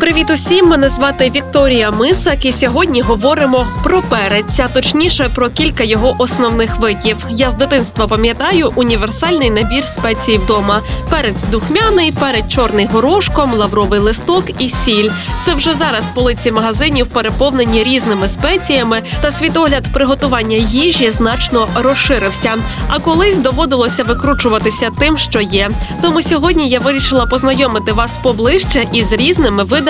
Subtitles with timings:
[0.00, 0.66] Привіт усім!
[0.68, 6.78] Мене звати Вікторія Мисак, і сьогодні говоримо про перець, а точніше про кілька його основних
[6.78, 7.26] видів.
[7.30, 14.44] Я з дитинства пам'ятаю універсальний набір спецій вдома: перець духмяний, перець чорний горошком, лавровий листок
[14.58, 15.10] і сіль.
[15.46, 22.54] Це вже зараз полиці магазинів переповнені різними спеціями, та світогляд приготування їжі значно розширився.
[22.88, 25.70] А колись доводилося викручуватися тим, що є.
[26.02, 29.87] Тому сьогодні я вирішила познайомити вас поближче із різними видами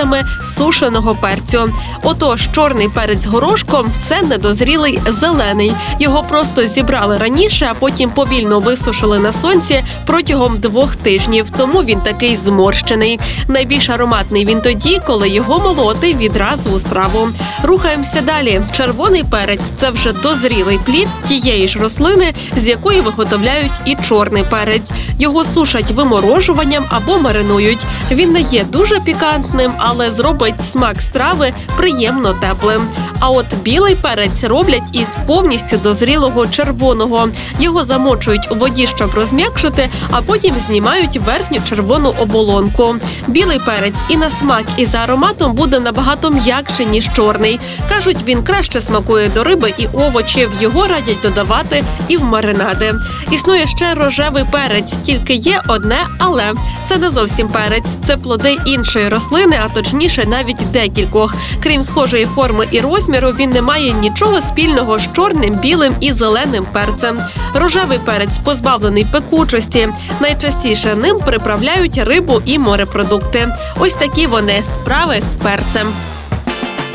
[0.57, 1.73] сушеного перцю.
[2.03, 5.73] Отож, чорний перець горошком це недозрілий зелений.
[5.99, 11.49] Його просто зібрали раніше, а потім повільно висушили на сонці протягом двох тижнів.
[11.57, 13.19] Тому він такий зморщений.
[13.47, 17.27] Найбільш ароматний він тоді, коли його молоти відразу у страву.
[17.63, 18.61] Рухаємося далі.
[18.71, 24.91] Червоний перець це вже дозрілий плід тієї ж рослини, з якої виготовляють і чорний перець.
[25.19, 27.85] Його сушать виморожуванням або маринують.
[28.11, 32.81] Він не є дуже пікантним, але зробить смак страви приємно теплим.
[33.19, 37.29] А от білий перець роблять із повністю дозрілого червоного.
[37.59, 42.95] Його замочують у воді, щоб розм'якшити, а потім знімають верхню червону оболонку.
[43.27, 47.59] Білий перець і на смак, і за ароматом буде набагато м'якше ніж чорний.
[47.89, 50.51] кажуть, він краще смакує до риби і овочів.
[50.61, 52.93] Його радять додавати і в маринади.
[53.31, 56.53] Існує ще рожевий перець, тільки є одне, але
[56.89, 61.35] це не зовсім перець, це плоди іншої рослини, а точніше, навіть декількох.
[61.63, 66.65] Крім схожої форми і розміру, він не має нічого спільного з чорним, білим і зеленим
[66.71, 67.19] перцем.
[67.53, 69.89] Рожевий перець позбавлений пекучості.
[70.21, 73.47] Найчастіше ним приправляють рибу і морепродукти.
[73.79, 75.87] Ось такі вони справи з перцем.